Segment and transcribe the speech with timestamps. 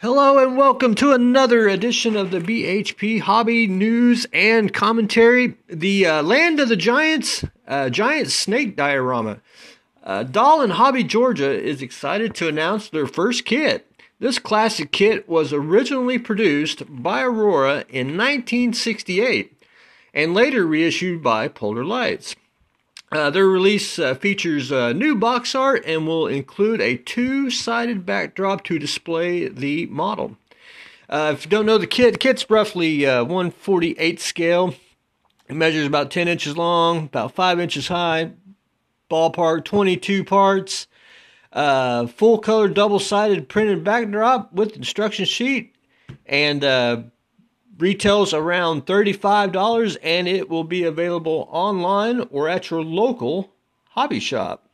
[0.00, 5.54] Hello and welcome to another edition of the BHP Hobby News and Commentary.
[5.66, 9.40] The uh, Land of the Giants, uh, Giant Snake Diorama.
[10.04, 13.90] Uh, Doll and Hobby Georgia is excited to announce their first kit.
[14.20, 19.60] This classic kit was originally produced by Aurora in 1968
[20.14, 22.36] and later reissued by Polar Lights.
[23.10, 28.04] Uh, their release uh, features uh, new box art and will include a two sided
[28.04, 30.36] backdrop to display the model.
[31.08, 34.74] Uh, if you don't know the kit, the kit's roughly uh, 148 scale.
[35.48, 38.32] It measures about 10 inches long, about 5 inches high,
[39.10, 40.86] ballpark 22 parts.
[41.50, 45.74] Uh, full color double sided printed backdrop with instruction sheet
[46.26, 47.10] and
[47.78, 53.52] retails around $35 and it will be available online or at your local
[53.90, 54.67] hobby shop.